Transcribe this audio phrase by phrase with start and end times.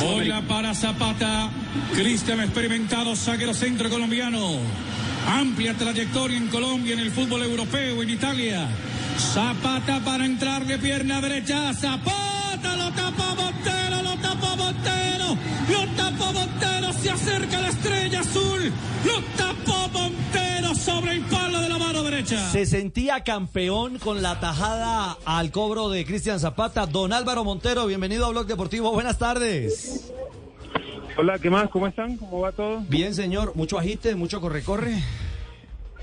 [0.00, 1.48] Bola para Zapata.
[1.94, 4.58] Cristian experimentado, zaguero centro colombiano.
[5.26, 8.68] Amplia trayectoria en Colombia, en el fútbol europeo, en Italia.
[9.18, 11.72] Zapata para entrar de pierna derecha.
[11.72, 15.36] Zapata lo tapa Montero, lo tapa Montero.
[15.70, 18.72] Lo tapa Montero, se acerca la estrella azul.
[19.04, 19.88] Lo Montero
[20.86, 22.38] sobre el palo de la mano derecha.
[22.52, 26.86] Se sentía campeón con la tajada al cobro de Cristian Zapata.
[26.86, 28.92] Don Álvaro Montero, bienvenido a Blog Deportivo.
[28.92, 30.12] Buenas tardes.
[31.18, 31.68] Hola, ¿qué más?
[31.70, 32.16] ¿Cómo están?
[32.16, 32.84] ¿Cómo va todo?
[32.88, 33.56] Bien, señor.
[33.56, 35.02] Mucho agite, mucho corre-corre.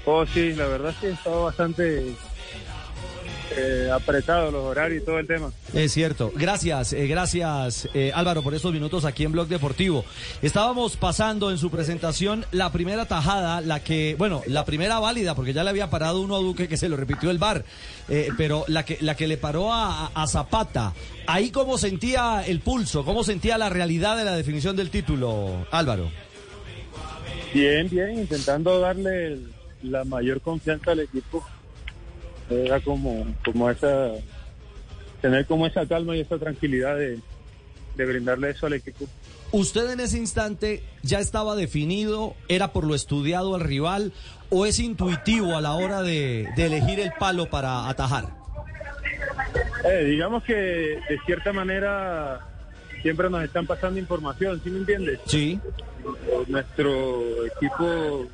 [0.06, 2.14] Oh, sí, la verdad es que he estado bastante
[3.52, 5.52] eh, apretado los horarios y todo el tema.
[5.74, 6.32] Es cierto.
[6.36, 10.06] Gracias, eh, gracias eh, Álvaro por estos minutos aquí en Blog Deportivo.
[10.42, 15.54] Estábamos pasando en su presentación la primera tajada, la que, bueno, la primera válida, porque
[15.54, 17.64] ya le había parado uno a Duque que se lo repitió el bar,
[18.10, 20.94] eh, pero la que, la que le paró a, a Zapata.
[21.28, 26.10] Ahí cómo sentía el pulso, cómo sentía la realidad de la definición del título, Álvaro.
[27.54, 29.38] Bien, bien, intentando darle
[29.84, 31.46] la mayor confianza al equipo.
[32.50, 34.12] Era como, como esa,
[35.22, 37.20] tener como esa calma y esa tranquilidad de,
[37.96, 39.06] de brindarle eso al equipo.
[39.52, 42.36] ¿Usted en ese instante ya estaba definido?
[42.48, 44.12] ¿Era por lo estudiado al rival?
[44.50, 48.30] ¿O es intuitivo a la hora de, de elegir el palo para atajar?
[49.86, 52.40] Eh, digamos que de cierta manera
[53.02, 55.20] siempre nos están pasando información, ¿sí me entiendes?
[55.28, 55.60] Sí.
[56.48, 58.28] Nuestro equipo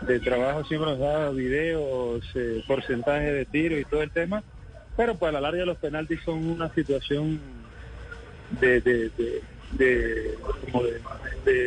[0.00, 4.42] de, trabajo siempre nos da videos, eh, porcentaje de tiro y todo el tema,
[4.96, 7.40] pero pues a la larga los penaltis son una situación
[8.60, 9.10] de,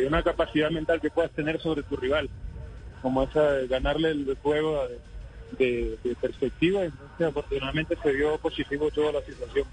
[0.06, 2.28] una capacidad mental que puedas tener sobre tu rival,
[3.02, 4.86] como esa de ganarle el juego
[5.58, 9.66] de perspectiva, entonces afortunadamente se vio positivo toda la situación.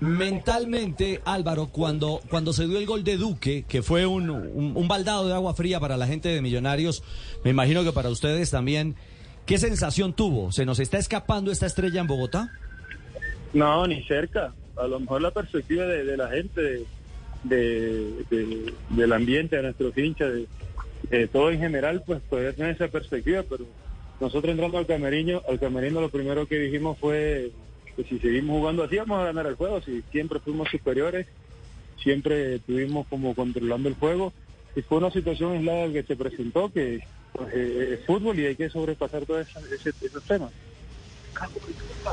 [0.00, 5.26] Mentalmente, Álvaro, cuando, cuando se dio el gol de Duque, que fue un, un, baldado
[5.26, 7.02] de agua fría para la gente de Millonarios,
[7.44, 8.94] me imagino que para ustedes también,
[9.46, 10.52] ¿qué sensación tuvo?
[10.52, 12.52] ¿Se nos está escapando esta estrella en Bogotá?
[13.54, 14.52] No, ni cerca.
[14.76, 16.84] A lo mejor la perspectiva de, la gente, de,
[17.44, 20.30] de- de- del ambiente, de nuestros hinchas,
[21.10, 23.64] de, todo en general, pues podría tener esa perspectiva, pero
[24.20, 27.50] nosotros entrando al camerino, al camerino lo primero que dijimos fue
[27.96, 31.26] que si seguimos jugando así vamos a ganar el juego, si siempre fuimos superiores,
[32.02, 34.32] siempre estuvimos como controlando el juego,
[34.76, 37.00] y fue una situación aislada que se presentó, que
[37.32, 40.52] pues, eh, es fútbol y hay que sobrepasar todos esos, temas.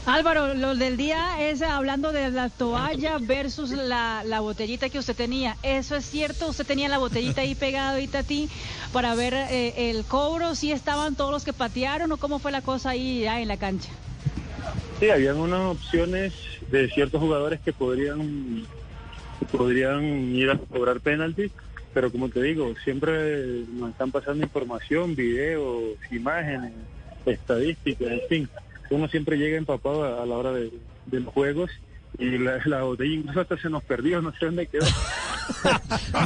[0.05, 5.15] Álvaro, lo del día es hablando de la toalla versus la, la botellita que usted
[5.15, 5.55] tenía.
[5.63, 6.47] ¿Eso es cierto?
[6.47, 8.49] ¿Usted tenía la botellita ahí pegada ahorita a ti
[8.91, 10.55] para ver eh, el cobro?
[10.55, 13.57] ¿Sí estaban todos los que patearon o cómo fue la cosa ahí ya en la
[13.57, 13.89] cancha?
[15.03, 16.31] Sí, habían unas opciones
[16.71, 18.65] de ciertos jugadores que podrían
[19.51, 20.01] podrían
[20.33, 21.51] ir a cobrar penalti,
[21.93, 26.71] pero como te digo, siempre nos están pasando información, videos, imágenes,
[27.25, 28.49] estadísticas, en fin.
[28.91, 30.71] Uno siempre llega empapado a, a la hora de,
[31.07, 31.69] de los juegos
[32.17, 34.85] y la, la botella incluso hasta se nos perdió, no sé dónde quedó.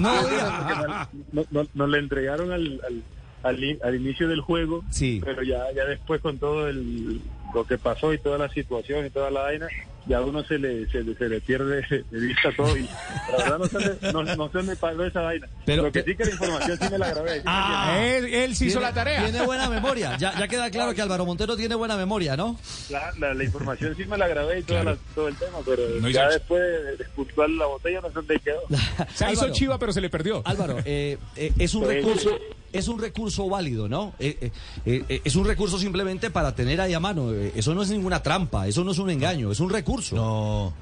[0.01, 0.13] No,
[1.33, 3.01] Porque nos, la entregaron al, al,
[3.41, 5.19] al, al inicio del juego, Sí.
[5.25, 7.19] pero ya, ya después con todo el,
[7.53, 9.67] lo que pasó y toda la situación y toda la vaina,
[10.05, 12.87] ya a uno se le, se, le- se le pierde de vista todo y
[13.31, 15.47] la verdad no sé dónde, no, no sé dónde pagó esa vaina.
[15.65, 17.29] Pero- lo que sí que la información sí me la grabé.
[17.33, 17.99] ¿sí me Ah?
[18.05, 19.23] Él, él sí hizo la tarea.
[19.23, 20.15] Tiene buena memoria.
[20.17, 22.57] Ya, ya queda claro que Álvaro Montero tiene buena memoria, ¿no?
[22.89, 24.97] la, la, la información sí me la grabé y toda Claro.
[25.07, 28.13] la- todo el tema, pero No ya después de, de puntuar la botella no sé
[28.13, 28.61] dónde quedó.
[29.13, 29.53] Se hizo Álvaro.
[29.53, 30.41] chiva, pero se le perdió.
[30.45, 31.93] Álvaro, eh, eh, es un Sí.
[31.95, 32.37] recurso,
[32.73, 34.13] es un recurso válido, ¿no?
[34.19, 34.51] Eh,
[34.85, 37.31] eh, eh, es un recurso simplemente para tener ahí a mano.
[37.33, 40.15] Eso no es ninguna trampa, eso no es un engaño, es un recurso.
[40.15, 40.73] No.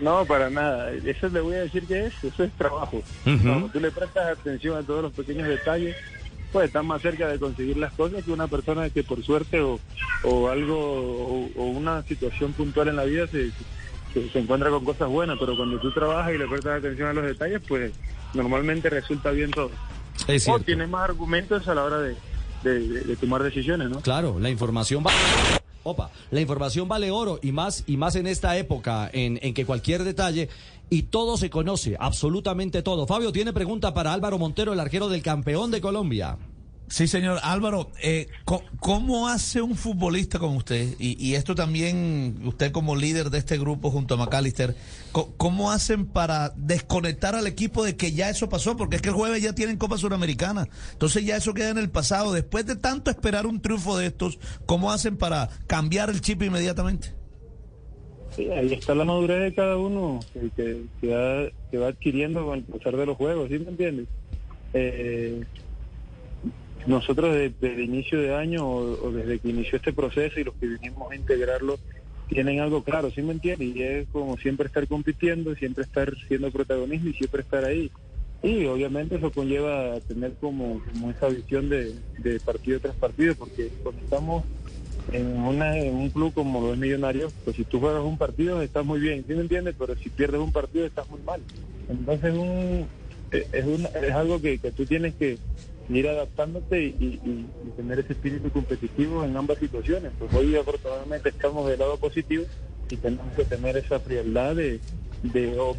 [0.00, 0.92] No, para nada.
[0.92, 3.02] Eso le voy a decir que es, eso es trabajo.
[3.24, 5.96] Cuando tú le prestas atención a todos los pequeños detalles,
[6.52, 9.80] pues estás más cerca de conseguir las cosas que una persona que por suerte o,
[10.22, 13.50] o algo o, o una situación puntual en la vida se,
[14.12, 17.12] se, se encuentra con cosas buenas, pero cuando tú trabajas y le prestas atención a
[17.12, 17.92] los detalles, pues
[18.34, 19.72] normalmente resulta bien todo.
[20.28, 22.16] Es O más argumentos a la hora de,
[22.62, 24.00] de- de- de tomar decisiones, ¿no?
[24.00, 25.16] Claro, la información vale.
[25.86, 29.66] Opa, la información vale oro y más y más en esta época en, en que
[29.66, 30.48] cualquier detalle
[30.88, 33.06] y todo se conoce, absolutamente todo.
[33.06, 36.38] Fabio tiene pregunta para Álvaro Montero, el arquero del campeón de Colombia.
[36.86, 38.28] Sí, señor Álvaro, eh,
[38.78, 40.94] ¿cómo hace un futbolista como usted?
[40.98, 44.76] Y, y esto también, usted como líder de este grupo junto a McAllister,
[45.38, 48.76] ¿cómo hacen para desconectar al equipo de que ya eso pasó?
[48.76, 50.68] Porque es que el jueves ya tienen Copa Suramericana.
[50.92, 52.32] Entonces ya eso queda en el pasado.
[52.32, 57.14] Después de tanto esperar un triunfo de estos, ¿cómo hacen para cambiar el chip inmediatamente?
[58.36, 60.20] Sí, ahí está la madurez de cada uno
[60.56, 64.06] que, que, va, que va adquiriendo con el pasar de los juegos, ¿sí me entiendes?
[64.74, 65.44] Eh,
[66.86, 70.66] nosotros desde, el inicio de año o, desde que inició este proceso y los que
[70.66, 71.78] vinimos a integrarlo
[72.28, 73.76] tienen algo claro, ¿sí me entiendes?
[73.76, 77.90] Y es como siempre estar compitiendo, siempre estar siendo protagonista y siempre estar ahí.
[78.42, 80.80] Y obviamente eso conlleva tener como,
[81.10, 81.94] esa visión de,
[82.44, 84.44] partido tras partido, porque cuando estamos
[85.12, 89.00] en, una, un club como los Millonarios, pues si tú juegas un partido estás muy
[89.00, 89.74] bien, ¿sí me entiendes?
[89.78, 91.40] Pero si pierdes un partido estás muy mal.
[91.88, 92.86] Entonces un,
[93.30, 95.38] es, es algo que, que tú tienes que
[95.88, 97.46] ir adaptándote y,
[97.76, 100.12] tener ese espíritu competitivo en ambas situaciones.
[100.18, 102.44] Pues hoy afortunadamente estamos del lado positivo
[102.90, 104.80] y tenemos que tener esa frialdad de,
[105.22, 105.76] de o,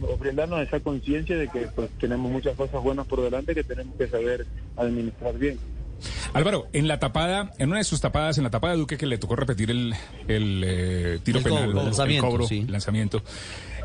[0.61, 4.45] esa conciencia de que pues tenemos muchas cosas buenas por delante que tenemos que saber
[4.75, 5.57] administrar bien.
[6.33, 9.05] Álvaro, en la tapada, en una de sus tapadas, en la tapada de Duque que
[9.05, 9.93] le tocó repetir el,
[10.27, 13.21] el eh, tiro penal, el cobro, lanzamiento.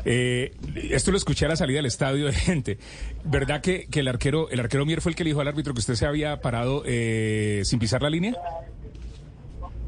[0.05, 0.53] Eh,
[0.89, 2.77] esto lo escuché a la salida del estadio de gente.
[3.23, 5.73] ¿Verdad que, que, el arquero el arquero Mier fue el que le dijo al árbitro
[5.73, 8.35] que usted se había parado eh, sin pisar la línea?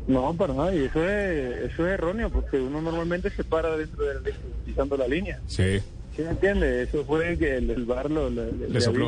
[0.07, 4.03] No, para nada, y eso es, eso es erróneo, porque uno normalmente se para dentro
[4.03, 4.33] de
[4.65, 5.39] pisando la línea.
[5.47, 5.79] Sí.
[6.15, 6.83] ¿Sí me entiende?
[6.83, 8.49] Eso fue que el, el bar lo le,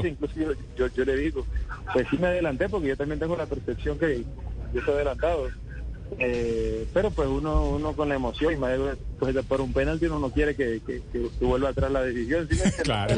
[0.10, 0.34] incluso
[0.76, 1.46] yo, yo, le digo,
[1.94, 4.24] pues sí me adelanté porque yo también tengo la percepción que
[4.74, 5.50] yo estoy adelantado.
[6.20, 8.78] Eh, pero pues uno uno con la emoción y más
[9.20, 11.02] pues por un penalti uno no quiere que, que,
[11.42, 12.48] vuelva atrás la decisión
[12.84, 13.16] claro.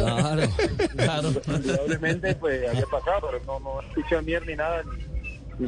[0.96, 4.84] Claro probablemente pues haya pasado pero no no escuché a mierda ni nada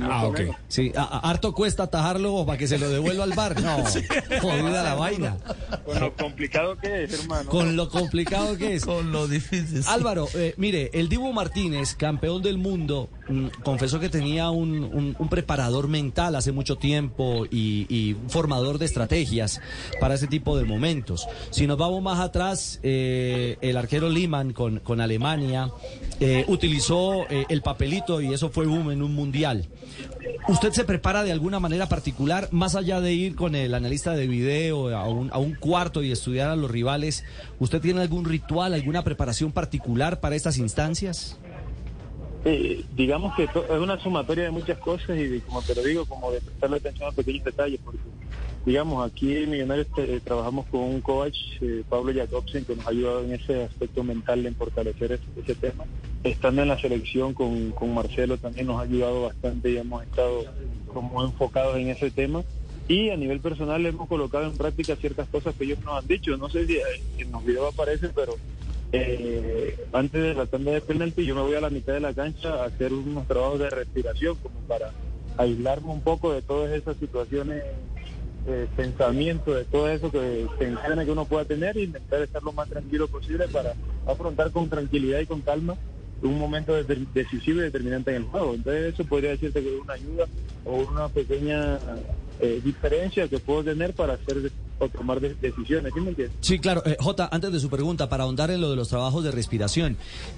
[0.01, 0.41] ah, ok.
[0.67, 3.61] Sí, harto cuesta atajarlo para que se lo devuelva al bar.
[3.61, 3.77] No,
[4.41, 5.37] jodida la vaina.
[5.85, 7.49] Con lo complicado que es, hermano.
[7.49, 8.85] Con lo complicado que es.
[8.85, 9.83] Con lo difícil.
[9.87, 15.87] Álvaro, eh, mire, el Dibu Martínez, campeón del mundo, mm, confesó que tenía un, preparador
[15.87, 19.61] mental hace mucho tiempo y, un formador de estrategias
[19.99, 21.27] para ese tipo de momentos.
[21.51, 25.69] Si nos vamos más atrás, eh, el arquero Liman con, con Alemania
[26.19, 29.67] eh, utilizó el papelito y eso fue boom en un mundial.
[30.47, 34.27] ¿Usted se prepara de alguna manera particular, más allá de ir con el analista de
[34.27, 37.23] video a un, a un cuarto y estudiar a los rivales?
[37.59, 41.39] ¿Usted tiene algún ritual, alguna preparación particular para estas instancias?
[42.45, 46.31] Eh, digamos que es una sumatoria de muchas cosas y como te lo digo, como
[46.31, 47.79] de prestarle atención a pequeños detalles,
[48.65, 52.89] digamos, aquí en Millonarios eh, trabajamos con un coach, eh, Pablo Jacobsen, que nos ha
[52.89, 55.85] ayudado en ese aspecto mental en fortalecer ese, tema.
[56.23, 60.45] Estando en la selección con, con, Marcelo también nos ha ayudado bastante y hemos estado
[60.93, 62.43] como enfocados en ese tema.
[62.87, 66.35] Y a nivel personal hemos colocado en práctica ciertas cosas que ellos nos han dicho.
[66.37, 66.79] No sé si
[67.19, 68.35] en los videos aparece, pero
[68.91, 72.13] eh, antes de la tanda de penalti yo me voy a la mitad de la
[72.13, 74.91] cancha a hacer unos trabajos de respiración como para
[75.37, 77.63] aislarme un poco de todas esas situaciones
[78.47, 82.51] eh, pensamiento, de todo eso que tensiona que uno pueda tener e intentar estar lo
[82.51, 83.73] más tranquilo posible para
[84.07, 85.77] afrontar con tranquilidad y con calma
[86.21, 86.73] un momento
[87.13, 88.53] decisivo y determinante en el juego.
[88.53, 90.25] Entonces eso podría decirte que es una ayuda
[90.65, 91.79] o una pequeña
[92.41, 94.51] eh, diferencia que puedo tener para hacer
[94.81, 95.91] o tomar decisiones,
[96.39, 96.81] ¿sí claro.
[96.85, 99.97] Eh, J, antes de su pregunta, para ahondar en lo de los trabajos de respiración,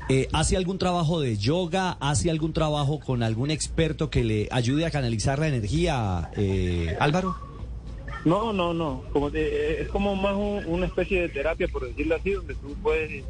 [0.10, 1.92] eh, ¿hace algún trabajo de yoga?
[2.00, 6.32] ¿Hace algún trabajo con algún experto que le ayude a canalizar la energía,
[7.00, 7.51] Álvaro?
[8.26, 9.04] No, no, no.
[9.12, 10.36] Como eh, es como más
[10.68, 13.24] una especie de terapia, por decirlo así, donde tú puedes,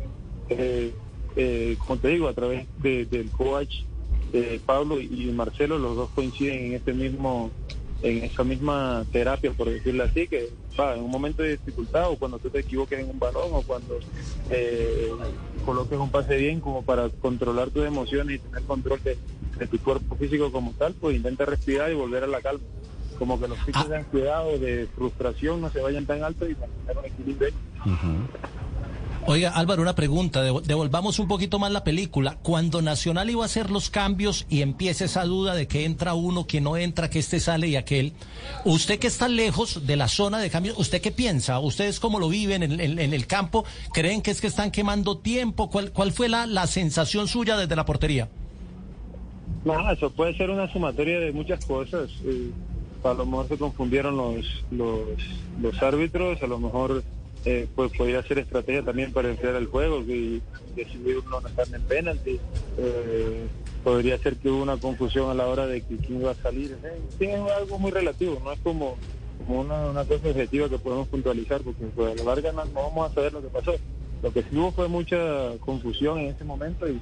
[0.49, 0.91] eh,
[1.35, 3.83] eh, como te digo, a través del coach
[4.65, 7.51] Pablo y Marcelo, los dos coinciden en este mismo,
[8.01, 12.39] en esa misma terapia, por decirlo así, que en un momento de dificultad o cuando
[12.39, 13.99] tú te equivoques en un balón o cuando
[15.65, 20.15] coloques un pase bien como para controlar tus emociones y tener control de tu cuerpo
[20.15, 22.63] físico como tal, pues intenta respirar y volver a la calma
[23.21, 26.55] como que los picos de ansiedad o de frustración no se vayan tan altos y
[26.55, 27.53] mantener un equilibrio.
[29.27, 30.41] Oiga, Álvaro, una pregunta.
[30.41, 32.39] Devolvamos un poquito más la película.
[32.41, 36.47] Cuando Nacional iba a hacer los cambios y empieza esa duda de que entra uno,
[36.47, 38.13] que no entra, que este sale y aquel,
[38.65, 41.59] usted que está lejos de la zona de cambios, ¿usted qué piensa?
[41.59, 43.65] ¿Ustedes cómo lo viven en, el campo?
[43.93, 45.69] ¿Creen que es que están quemando tiempo?
[45.69, 48.29] ¿Cuál, cuál fue la, la sensación suya desde la portería?
[49.63, 52.09] No, eso puede ser una sumatoria de muchas cosas.
[52.25, 52.49] Eh,
[53.03, 57.03] a lo mejor se confundieron los, los, árbitros, a lo mejor
[57.45, 60.41] eh, pues podría ser estrategia también para enfriar el juego y
[60.75, 62.39] decidir uno no estar en penalti.
[62.77, 63.47] Eh,
[63.83, 66.77] podría ser que hubo una confusión a la hora de que quién iba a salir.
[66.83, 68.97] Eh, es algo muy relativo, no es como,
[69.47, 73.33] una, cosa objetiva que podemos puntualizar, porque pues, a la larga no, vamos a saber
[73.33, 73.73] lo que pasó.
[74.21, 75.17] lo que sí hubo fue mucha
[75.59, 76.99] confusión en ese momento y,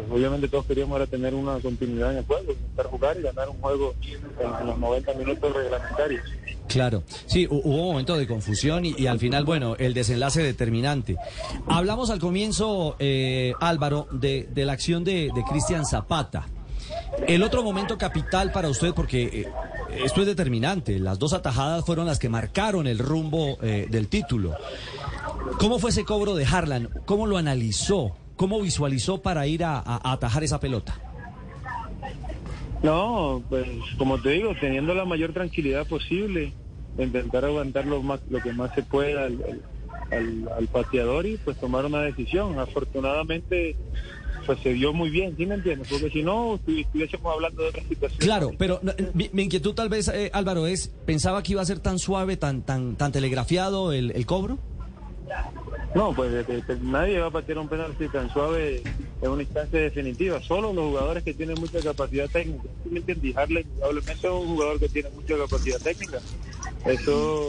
[0.00, 3.48] pues obviamente todos queríamos ahora tener una continuidad en el juego, intentar jugar y ganar
[3.48, 6.22] un juego en, los 90 minutos reglamentarios.
[6.68, 11.16] Claro, sí, hubo un momento de confusión y, al final, bueno, el desenlace determinante.
[11.66, 16.46] Hablamos al comienzo, eh, Álvaro, de, la acción de, Cristian Zapata.
[17.26, 19.48] El otro momento capital para usted, porque eh,
[20.04, 24.54] esto es determinante, las dos atajadas fueron las que marcaron el rumbo eh, del título.
[25.58, 26.88] ¿Cómo fue ese cobro de Harlan?
[27.04, 28.14] ¿Cómo lo analizó?
[28.40, 30.98] ¿Cómo visualizó para ir a, atajar esa pelota?
[32.82, 33.68] No, pues
[33.98, 36.54] como te digo, teniendo la mayor tranquilidad posible,
[36.96, 42.00] intentar aguantar lo, más, lo que más se pueda al, pateador y pues tomar una
[42.00, 42.58] decisión.
[42.58, 43.76] Afortunadamente
[44.46, 45.88] pues se dio muy bien, ¿sí me entiendes?
[45.90, 48.20] Porque si no, estuviésemos hablando de otra situación.
[48.20, 48.80] Claro, pero
[49.12, 52.62] mi, inquietud tal vez, eh, Álvaro, es, ¿pensaba que iba a ser tan suave, tan
[52.62, 54.58] tan tan telegrafiado el, el cobro?
[55.94, 56.46] No, pues
[56.82, 58.82] nadie va a patear un penalti tan suave
[59.20, 60.40] en una instancia definitiva.
[60.40, 62.68] Solo los jugadores que tienen mucha capacidad técnica.
[62.84, 63.36] ¿Sí me entiendes?
[63.36, 66.18] Harley probablemente es un jugador que tiene mucha capacidad técnica.
[66.84, 67.48] Eso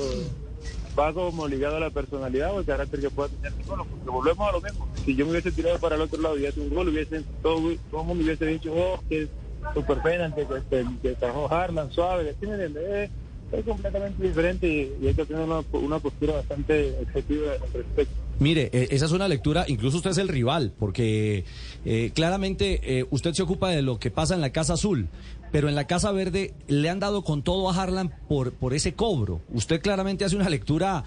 [0.97, 4.49] va como ligado a la personalidad o el carácter que pueda tener ninguno, porque volvemos
[4.49, 4.87] a lo mismo.
[5.05, 7.61] Si yo me hubiese tirado para el otro lado y hubiese un gol, hubiese, todo,
[7.89, 9.29] todo el mundo hubiese dicho, oh, que es
[9.73, 13.11] super penalti, que, que, que Harlan suave, ¿sí me entiendes?
[13.51, 18.15] Es completamente diferente y, hay que tener una, postura bastante objetiva al respecto.
[18.39, 21.45] Mire, eh, esa es una lectura, incluso usted es el rival, porque
[21.85, 25.09] eh, claramente eh, usted se ocupa de lo que pasa en la Casa Azul,
[25.51, 28.93] pero en la Casa Verde le han dado con todo a Harlan por, por ese
[28.93, 29.41] cobro.
[29.53, 31.03] Usted claramente hace una lectura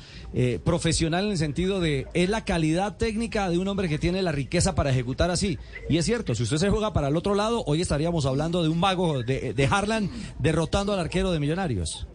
[0.64, 4.32] profesional en el sentido de es la calidad técnica de un hombre que tiene la
[4.32, 5.58] riqueza para ejecutar así.
[5.88, 8.68] Y es cierto, si usted se juega para el otro lado, hoy estaríamos hablando de
[8.68, 12.06] un mago de, de Harlan derrotando al arquero de Millonarios.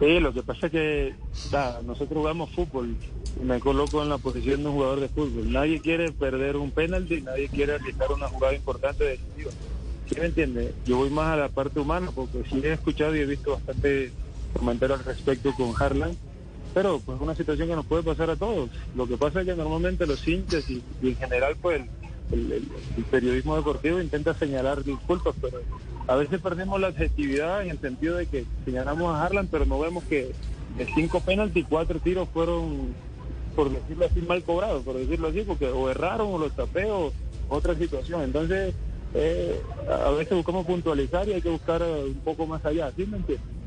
[0.00, 1.14] Sí, lo que pasa es que
[1.84, 2.96] nosotros jugamos fútbol
[3.42, 5.52] me coloco en la posición de un jugador de fútbol.
[5.52, 9.50] Nadie quiere perder un penalti, nadie quiere realizar una jugada importante decisiva.
[10.08, 10.74] ¿Sí me entiende?
[10.86, 14.10] Yo voy más a la parte humana porque sí he escuchado y he visto bastante
[14.54, 16.16] comentarios al respecto con Harlan,
[16.74, 18.70] pero pues es una situación que nos puede pasar a todos.
[18.94, 21.82] Lo que pasa es que normalmente los hinchas y, en general pues
[22.32, 22.68] el,
[23.10, 25.58] periodismo deportivo intenta señalar disculpas, pero
[26.06, 29.78] a veces perdemos la objetividad en el sentido de que señalamos a Harlan, pero no
[29.78, 30.32] vemos que
[30.76, 32.94] de cinco penaltis, cuatro tiros fueron,
[33.56, 36.86] por decirlo así, mal cobrados, por decirlo así, porque o erraron o los tapé
[37.48, 38.22] otra situación.
[38.22, 38.74] Entonces,
[39.14, 43.18] eh, a veces buscamos puntualizar y hay que buscar un poco más allá, ¿sí me
[43.18, 43.59] entiendes?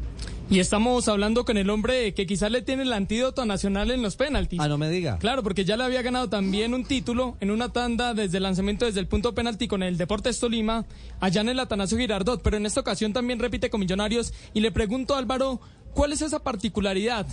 [0.54, 4.16] Y estamos hablando con el hombre que quizás le tiene el antídoto nacional en los
[4.16, 4.60] penaltis.
[4.60, 5.18] Ah, no me diga.
[5.18, 8.86] Claro, porque ya le había ganado también un título en una tanda desde el lanzamiento
[8.86, 10.86] desde el punto penalti con el Deportes Tolima,
[11.20, 14.72] allá en el Atanasio Girardot, pero en esta ocasión también repite con Millonarios y le
[14.72, 15.60] pregunto a Álvaro,
[15.96, 17.26] ¿cuál es esa particularidad?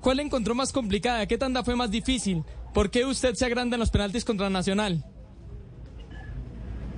[0.00, 1.26] ¿Cuál encontró más complicada?
[1.26, 2.44] ¿Qué tanda fue más difícil?
[2.72, 5.04] ¿Por qué usted se agranda en los penaltis contra Nacional?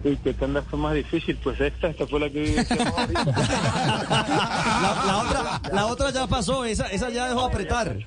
[0.04, 1.38] ¿Y qué tanda fue más difícil?
[1.42, 2.44] Pues esta, esta fue la que
[5.74, 7.96] la otra ya pasó, esa, esa ya dejó apretar.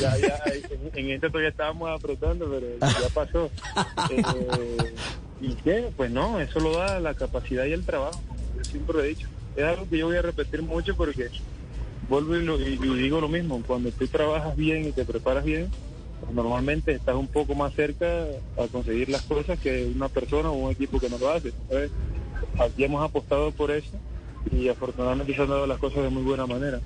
[0.00, 0.42] Ya, ya,
[0.94, 3.50] en, esta todavía estábamos apretando, pero ya pasó.
[4.08, 4.94] Eh,
[5.42, 5.90] ¿Y qué?
[5.94, 8.18] Pues no, eso lo da la capacidad y el trabajo,
[8.56, 9.28] yo siempre he dicho.
[9.54, 11.28] Es algo que yo voy a repetir mucho porque
[12.08, 15.70] vuelvo y digo lo mismo, cuando tú trabajas bien y te preparas bien,
[16.32, 18.06] normalmente estás un poco más cerca
[18.56, 21.52] a conseguir las cosas que una persona o un equipo que no lo hace.
[22.58, 23.90] aquí hemos apostado por eso
[24.52, 26.80] y afortunadamente se han dado las cosas de muy buena manera.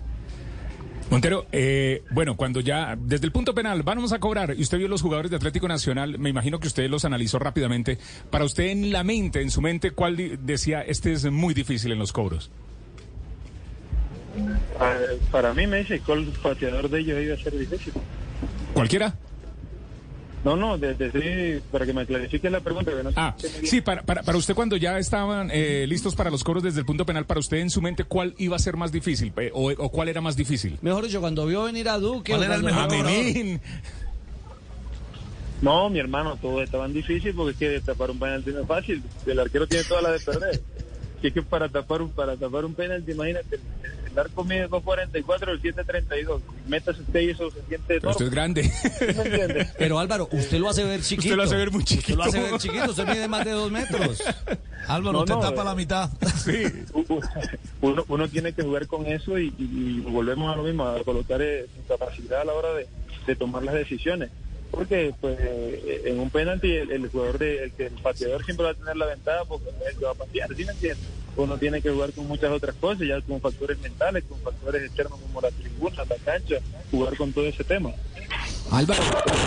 [1.11, 4.89] Montero, eh, bueno, cuando ya, desde el punto penal, vamos a cobrar, y usted vio
[4.89, 7.99] los jugadores de Atlético Nacional, me imagino que usted los analizó rápidamente.
[8.31, 11.99] Para usted, en la mente, en su mente, ¿cuál decía, este es muy difícil en
[11.99, 12.51] los cobros?
[14.79, 15.01] Para,
[15.31, 17.95] para mí me dice, ¿cuál pateador de ellos iba a ser difícil?
[18.75, 19.15] ¿Cualquiera?
[20.49, 22.91] No, no, desde para que me clarifique la pregunta.
[23.17, 26.87] ah, sí, para, para, usted cuando ya estaban eh, listos para los coros desde el
[26.87, 30.09] punto penal, para usted en su mente, ¿cuál iba a ser más difícil o, cuál
[30.09, 30.79] era más difícil?
[30.81, 32.33] Mejor dicho, cuando vio venir a Duque...
[32.33, 32.89] ¿Cuál era el mejor
[35.61, 39.03] No, mi hermano, todo estaban difícil porque es que tapar un penalti no es fácil.
[39.27, 40.63] El arquero tiene toda la de perder.
[41.21, 43.59] Si es que para tapar un, para tapar un penalti, imagínate,
[44.19, 46.41] el arco mide 2.44, el 7.32.
[46.67, 48.71] Metas usted y eso se siente Pero usted es grande.
[49.79, 51.29] Pero Álvaro, usted lo hace ver chiquito.
[51.29, 52.13] Usted lo hace ver muy chiquito.
[52.13, 54.23] Usted lo hace ver chiquito, usted mide más de dos metros.
[54.89, 56.11] Álvaro, usted tapa la mitad.
[56.45, 56.65] Sí.
[57.81, 61.67] Uno, uno, tiene que jugar con eso y, volvemos a lo mismo, a colocar eh,
[61.77, 62.89] su capacidad a la hora de,
[63.27, 64.31] de tomar las decisiones
[64.71, 65.39] porque pues
[66.05, 69.45] en un penalti el, jugador de, el, el pateador siempre va a tener la ventaja
[69.47, 71.07] porque es el que va a patear, ¿sí me entiendes?
[71.39, 75.21] Uno tiene que jugar con muchas otras cosas, ya con factores mentales, con factores externos
[75.21, 76.57] como la tribuna, la cancha,
[76.91, 77.93] jugar con todo ese tema.
[78.73, 79.03] Álvaro,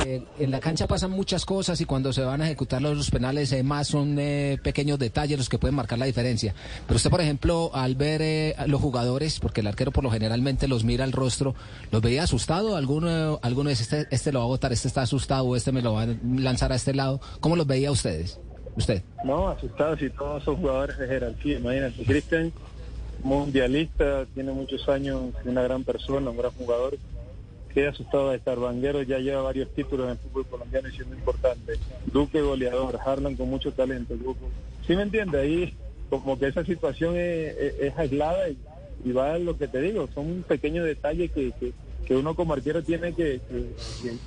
[0.06, 3.52] eh, en la cancha pasan muchas cosas y cuando se van a ejecutar los, penales
[3.52, 6.56] eh, más son eh, pequeños detalles los que pueden marcar la diferencia.
[6.88, 10.84] Pero usted, por ejemplo, al ver los jugadores, porque el arquero por lo generalmente los
[10.86, 11.56] mira al rostro,
[11.92, 12.78] ¿los veía asustado?
[12.78, 15.94] ¿Alguno, alguno dice, este, este lo va a votar, este está asustado, este me lo
[15.94, 17.22] va a lanzar a este lado?
[17.42, 18.40] ¿Cómo los veía ustedes?
[18.76, 19.04] ¿Usted?
[19.24, 21.60] No, asustados y todos son jugadores de jerarquía.
[21.60, 22.54] Imagínate, Cristian,
[23.24, 26.98] mundialista, tiene muchos años, una gran persona, un gran jugador
[27.74, 28.60] quedé asustado de estar.
[28.60, 31.74] Vanguero ya lleva varios títulos en el fútbol colombiano y siendo importante.
[32.12, 34.16] Duque goleador, Harlan con mucho talento.
[34.18, 34.48] Grupo.
[34.86, 35.40] ¿Sí me entiende?
[35.40, 35.74] Ahí
[36.10, 40.44] como que esa situación es, aislada y, va a lo que te digo, son un
[40.44, 41.54] pequeño detalle que,
[42.06, 43.42] que, uno como arquero tiene que,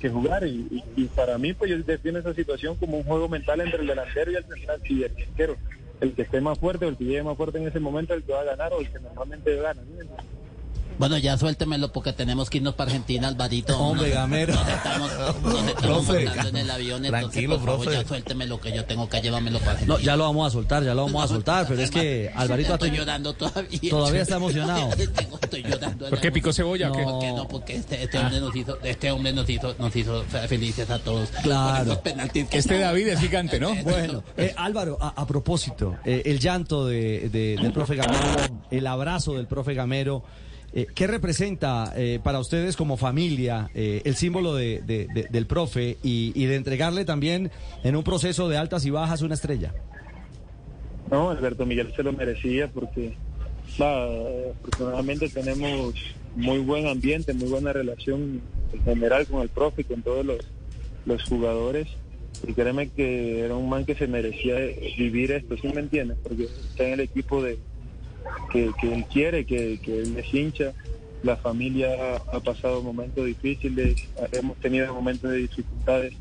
[0.09, 3.87] jugar y, para mí pues yo defino esa situación como un juego mental entre el
[3.87, 5.57] delantero y el central y el arquero.
[6.01, 8.23] El que esté más fuerte o el que llegue más fuerte en ese momento el
[8.23, 9.81] que va a ganar o el que normalmente gana.
[10.97, 13.77] Bueno, ya suéltemelo porque tenemos que irnos para Argentina, Alvarito.
[13.79, 14.53] Hombre, gamero.
[14.53, 15.11] Nos estamos,
[15.43, 19.09] nos estamos montando en el avión, tranquilo, entonces, por favor, ya suéltemelo que yo tengo
[19.09, 19.97] que llevármelo para Argentina.
[19.97, 22.73] No, ya lo vamos a soltar, ya lo vamos a soltar, pero es que Alvarito...
[22.73, 23.89] Estoy llorando todavía.
[23.89, 24.89] Todavía está emocionado.
[25.41, 26.09] estoy llorando.
[26.09, 26.89] ¿Por qué picó cebolla?
[26.89, 30.23] No, porque no, porque este, este hombre nos hizo, este hombre nos hizo, nos hizo
[30.47, 31.29] felices a todos.
[31.43, 32.01] Claro.
[32.51, 33.75] Este David es gigante, ¿no?
[33.85, 38.23] Bueno, eh, Álvaro, a, propósito, eh, el llanto de, de, del profe Gamero,
[38.71, 40.23] el abrazo del profe Gamero...
[40.75, 44.81] Eh, ¿Qué representa eh, para ustedes como familia eh, el símbolo de,
[45.31, 47.49] del profe y, de entregarle también
[47.85, 49.73] en un proceso de altas y bajas una estrella?
[51.09, 53.15] No, Alberto Miguel se lo merecía porque
[53.79, 55.93] afortunadamente tenemos
[56.35, 58.41] muy buen ambiente, muy buena relación
[58.73, 60.39] en general con el profe y con todos los,
[61.05, 61.87] los jugadores.
[62.45, 64.55] Y créeme que era un man que se merecía
[64.97, 66.17] vivir esto, ¿sí me entiendes?
[66.21, 67.57] Porque está en el equipo de,
[68.51, 70.73] que, él quiere, que, que él es hincha.
[71.23, 73.95] La familia ha, pasado momentos difíciles,
[74.31, 76.13] hemos tenido momentos de dificultades,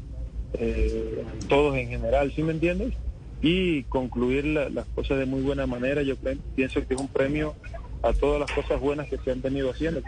[0.55, 2.95] eh, todos en general, ¿sí me entiendes?
[3.43, 6.15] Y concluir las cosas de muy buena manera, yo
[6.55, 7.55] pienso que es un premio
[8.03, 10.01] a todas las cosas buenas que se han venido haciendo.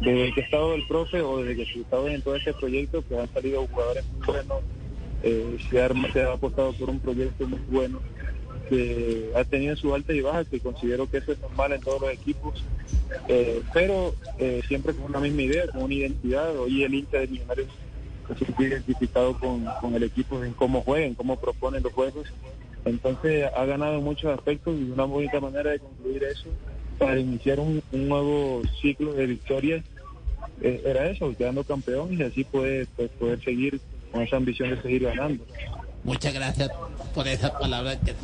[0.00, 3.02] Desde que he estado el profe o desde que he estado en todo este proyecto,
[3.02, 4.62] pues han salido jugadores muy buenos,
[5.24, 5.80] eh, se
[6.22, 8.00] ha apostado por un proyecto muy bueno
[8.68, 12.00] que ha tenido su alta y baja, que considero que eso es normal en todos
[12.00, 12.62] los equipos,
[13.28, 16.56] eh, pero eh, siempre con una misma idea, con una identidad.
[16.58, 17.68] Hoy el Inter de Millonarios
[18.28, 22.32] se siente identificado con, el equipo en cómo juegan, cómo proponen los juegos.
[22.84, 26.48] Entonces ha ganado muchos aspectos y una bonita manera de concluir eso
[26.98, 29.84] para iniciar un, nuevo ciclo de victorias
[30.60, 33.80] eh, era eso, quedando campeón y así puede, pues, poder seguir
[34.12, 35.44] con esa ambición de seguir ganando.
[36.06, 36.70] Muchas gracias
[37.12, 38.14] por esas palabras que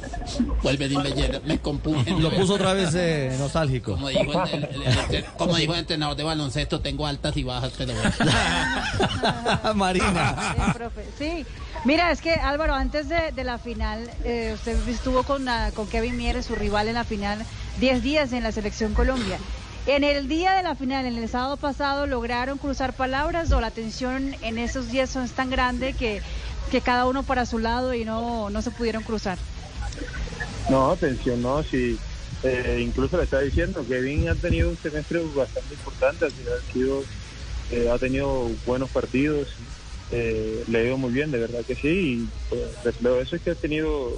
[0.63, 1.11] vuelve y me,
[1.45, 3.95] me Lo puso otra vez eh, nostálgico.
[3.95, 7.93] Como dijo el, como dijo el entrenador de baloncesto, tengo altas y bajas, pero
[9.75, 10.55] Marina.
[11.19, 11.45] Sí,
[11.85, 16.47] mira, es que Álvaro, antes de, la final, eh, usted estuvo con, con Kevin Mieres,
[16.47, 17.45] su rival en la final,
[17.81, 19.39] 10 días en la selección Colombia.
[19.87, 23.73] En el día de la final, en el sábado pasado, lograron cruzar palabras o la
[23.73, 26.23] tensión en esos días son tan grande que
[26.71, 29.39] que cada uno para su lado y no, no se pudieron cruzar.
[30.71, 31.99] No, atención, no, sí.
[32.43, 37.05] Eh, incluso le estaba diciendo, que Kevin ha tenido un semestre bastante importante, ha, sido,
[37.71, 39.49] eh, ha tenido buenos partidos,
[40.11, 43.53] eh, le ha ido muy bien, de verdad que sí, y pues, eso es que
[43.53, 44.13] ha tenido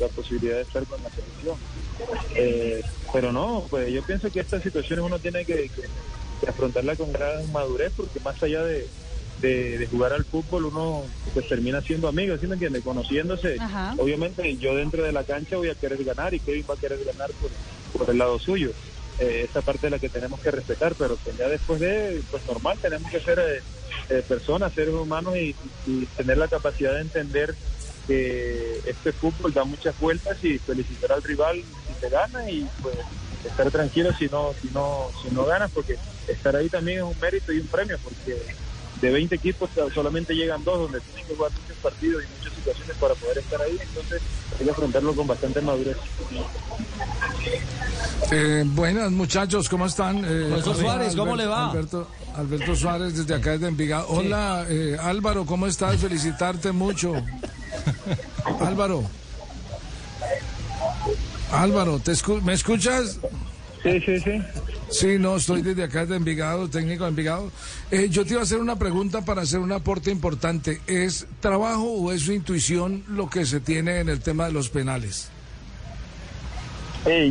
[0.00, 1.56] la posibilidad de estar con la selección.
[3.12, 5.70] pero no, pues yo pienso que estas situaciones uno tiene que,
[6.40, 8.88] que afrontarla con gran madurez, porque más allá de,
[9.40, 12.82] de, jugar al fútbol uno pues termina siendo amigo, ¿sí me entiende?
[12.82, 13.56] Conociéndose.
[13.98, 17.04] Obviamente yo dentro de la cancha voy a querer ganar y Kevin va a querer
[17.04, 17.50] ganar por,
[17.98, 18.72] por el lado suyo.
[19.18, 22.46] Eh, esa parte es la que tenemos que respetar, pero que ya después de, pues
[22.46, 23.62] normal, tenemos que ser eh,
[24.10, 25.56] eh, personas, seres humanos y,
[26.16, 27.54] tener la capacidad de entender
[28.06, 32.94] que este fútbol da muchas vueltas y felicitar al rival si se gana y pues
[33.44, 35.96] estar tranquilo si no, si no, si no ganas, porque
[36.28, 38.36] estar ahí también es un mérito y un premio, porque
[39.00, 42.96] de 20 equipos solamente llegan dos, donde tienen que jugar muchos partidos y muchas situaciones
[42.96, 44.22] para poder estar ahí, entonces
[44.58, 45.96] hay que afrontarlo con bastante madurez.
[48.30, 50.24] Eh, buenas muchachos, ¿cómo están?
[50.24, 51.70] Eh, Suárez, ¿cómo le va?
[51.70, 54.08] Alberto, Alberto Suárez desde acá desde Envigado.
[54.08, 55.96] Hola eh, Álvaro, ¿cómo estás?
[56.00, 57.14] Felicitarte mucho.
[58.60, 59.04] Álvaro.
[61.52, 63.18] Álvaro, ¿te ¿me escuchas?
[63.82, 64.42] Sí, sí, sí.
[64.90, 67.50] Sí, no, estoy desde acá de Envigado, técnico de Envigado.
[67.90, 70.80] Eh, yo te iba a hacer una pregunta para hacer un aporte importante.
[70.86, 74.68] ¿Es trabajo o es su intuición lo que se tiene en el tema de los
[74.68, 75.30] penales?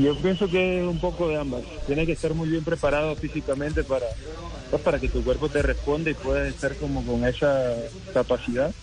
[0.02, 1.62] yo pienso que es un poco de ambas.
[1.86, 4.08] Tienes que estar muy bien preparado físicamente para,
[4.72, 7.76] pues, para que tu cuerpo te responda y puedas estar como con esa
[8.13, 8.74] capacidad.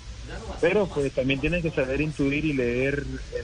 [0.60, 3.42] Pero pues también tienes que saber intuir y leer eh,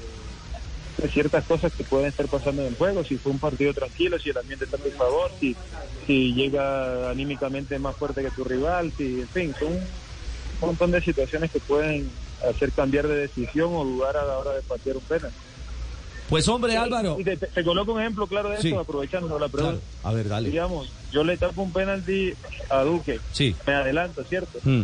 [1.08, 3.04] ciertas cosas que pueden estar pasando en el juego.
[3.04, 5.56] Si fue un partido tranquilo, si el ambiente está a tu favor, si,
[6.06, 9.80] si llega anímicamente más fuerte que tu rival, si, en fin, son un
[10.60, 12.10] montón de situaciones que pueden
[12.48, 15.32] hacer cambiar de decisión o dudar a la hora de patear un penal.
[16.28, 17.18] Pues hombre, Álvaro.
[17.24, 19.80] te, coloco un ejemplo claro de eso, aprovechando la pregunta.
[20.04, 20.48] A ver, dale.
[20.48, 22.34] Digamos, yo le tapo un penalti
[22.68, 23.18] a Duque.
[23.32, 23.56] Sí.
[23.66, 24.60] Me adelanto, ¿cierto?
[24.62, 24.82] Mm.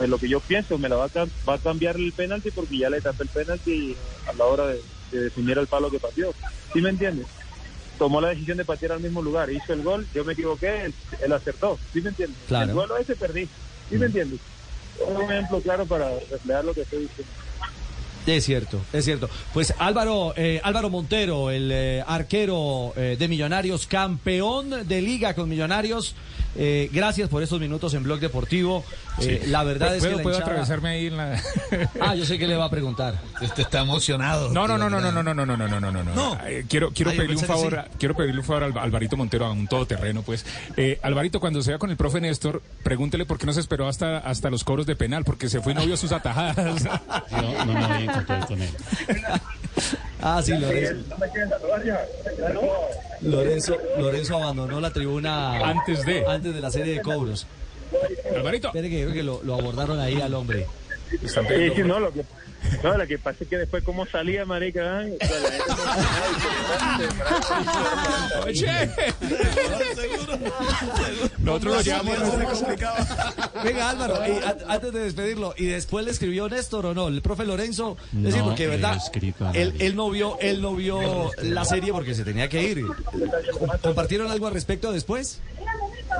[0.00, 2.78] Pues lo que yo pienso, me la va a, va a cambiar el penalti porque
[2.78, 3.94] ya le tapé el penalti
[4.26, 4.80] a la hora de,
[5.12, 6.32] definir el palo que pateó.
[6.72, 7.26] ¿Sí me entiendes?
[7.98, 11.32] Tomó la decisión de patear al mismo lugar, hizo el gol, yo me equivoqué, él,
[11.34, 11.78] acertó.
[11.92, 12.38] ¿Sí me entiendes?
[12.48, 12.70] Claro.
[12.70, 13.46] El gol ese perdí.
[13.90, 14.04] ¿Sí me mm.
[14.04, 14.40] entiendes?
[15.06, 17.32] Un ejemplo claro para reflejar lo que estoy diciendo.
[18.26, 19.28] Es cierto, es cierto.
[19.52, 25.48] Pues Álvaro, eh, Álvaro Montero, el eh, arquero eh, de Millonarios, campeón de liga con
[25.48, 26.14] Millonarios.
[26.54, 28.84] Gracias por esos minutos en Blog Deportivo.
[29.46, 30.18] La verdad es que.
[30.18, 31.40] ¿Puedo atravesarme ahí en la.?
[32.00, 33.20] ah, yo sé que le va a preguntar.
[33.40, 34.50] Este está emocionado.
[34.50, 36.38] No, no, no, no, no, no, no, no, no, no, no, no, no.
[36.68, 40.22] quiero, quiero pedirle un favor, quiero pedirle un favor a Alvarito Montero, a un todoterreno,
[40.22, 40.44] pues.
[41.02, 44.18] Alvarito, cuando se va con el profe Néstor, pregúntele por qué no se esperó hasta,
[44.18, 46.84] hasta los coros de penal, porque se fue novio a sus atajadas.
[47.30, 47.80] no, no, no
[50.22, 51.16] ah, sí, Lorenzo.
[53.22, 53.76] Lorenzo.
[53.98, 57.46] Lorenzo abandonó la tribuna antes de antes de la serie de cobros.
[58.34, 58.68] Alvarito.
[58.68, 60.66] Espere que creo que lo, lo abordaron ahí al hombre.
[61.10, 62.24] Sí, no, lo que,
[62.82, 65.04] no, lo que pasa es que después cómo salía, marica,
[68.46, 68.90] Oye.
[71.38, 72.18] Nosotros lo llevamos.
[73.64, 74.18] Venga, Álvaro,
[74.68, 77.08] antes de despedirlo, ¿y después le escribió Néstor o no?
[77.08, 78.98] El profe Lorenzo, es decir, porque verdad,
[79.54, 82.84] él, él, no vio, él no vio la serie porque se tenía que ir.
[83.82, 85.40] ¿Compartieron algo al respecto después?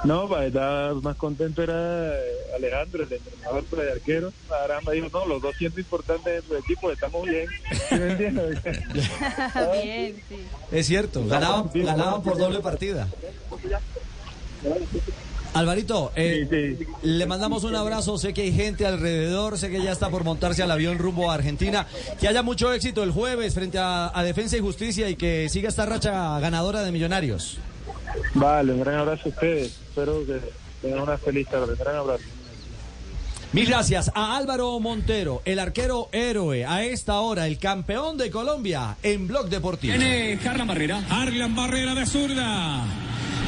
[0.04, 2.12] No, para estar más contento era
[2.56, 4.32] Alejandro, el entrenador de arquero.
[4.48, 7.48] Ahora me dijo, no, los dos siendo importantes en su equipo, estamos bien.
[9.82, 10.36] bien, sí.
[10.72, 13.08] Es cierto, ganaban, ganaban por doble partida.
[15.52, 18.18] Alvarito, eh, le mandamos un abrazo.
[18.18, 21.34] Sé que hay gente alrededor, sé que ya está por montarse al avión rumbo a
[21.34, 21.86] Argentina.
[22.20, 25.86] Que haya mucho éxito el jueves frente a, Defensa y Justicia y que siga esta
[25.86, 27.58] racha ganadora de Millonarios.
[28.34, 29.79] Vale, un gran abrazo a ustedes.
[29.90, 30.40] Espero que
[30.80, 31.74] tengan una feliz tarde.
[31.76, 32.24] Gran abrazo.
[33.52, 38.96] Mil gracias a Álvaro Montero, el arquero héroe, a esta hora el campeón de Colombia
[39.02, 39.92] en Blog Deportivo.
[39.92, 41.02] Tiene Harlan Barrera.
[41.10, 42.84] Harlan Barrera de zurda.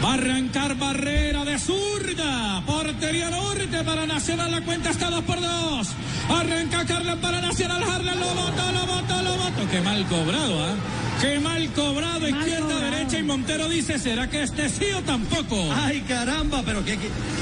[0.04, 2.64] Va a arrancar Barrera de zurda.
[2.66, 4.50] Portería norte para Nacional.
[4.50, 5.88] La cuenta está 2 por 2.
[6.32, 7.82] Arranca Carlan para Nacional.
[7.82, 9.70] Harlan lo botó, lo botó, lo botó.
[9.70, 10.74] Qué mal cobrado, ¿ah?
[11.22, 15.56] Qué mal cobrado, izquierda, derecha y Montero dice, ¿será que este sí o tampoco?
[15.72, 16.98] Ay, caramba, pero ¿qué,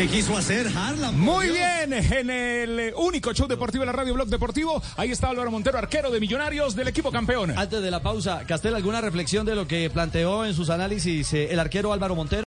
[0.06, 1.18] quiso hacer Harlan?
[1.18, 5.50] Muy bien, en el único show deportivo de la Radio Blog Deportivo, ahí está Álvaro
[5.50, 7.56] Montero, arquero de Millonarios del equipo campeón.
[7.56, 11.48] Antes de la pausa, Castel, ¿alguna reflexión de lo que planteó en sus análisis eh,
[11.50, 12.38] el arquero Álvaro Montero?